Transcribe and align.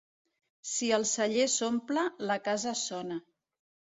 Si 0.69 0.87
el 0.97 1.05
celler 1.09 1.45
s'omple, 1.57 2.05
la 2.31 2.37
casa 2.47 2.75
sona. 2.83 3.21